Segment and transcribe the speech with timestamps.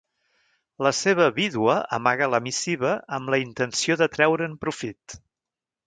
[0.87, 5.21] La seva vídua amaga la missiva amb la intenció de treure'n profit.